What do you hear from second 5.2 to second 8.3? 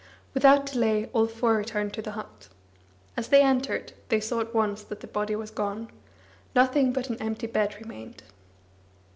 was gone; nothing but an empty bed remained.